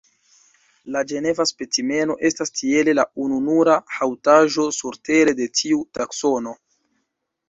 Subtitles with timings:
[0.93, 6.55] La ĝeneva specimeno estas tiele la ununura haŭtaĵo surtere de tiu taksono.